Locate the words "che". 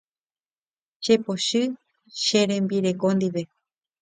2.23-2.39